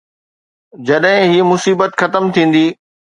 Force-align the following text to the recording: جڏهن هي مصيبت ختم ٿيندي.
جڏهن 0.87 1.29
هي 1.33 1.43
مصيبت 1.49 1.91
ختم 2.01 2.33
ٿيندي. 2.39 2.63